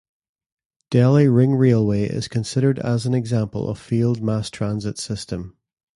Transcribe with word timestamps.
Delhi 0.89 1.27
Ring 1.27 1.53
Railway 1.53 2.05
is 2.05 2.27
considered 2.27 2.79
as 2.79 3.05
an 3.05 3.13
example 3.13 3.69
of 3.69 3.77
failed 3.77 4.19
mass 4.19 4.49
transit 4.49 4.97
system. 4.97 5.55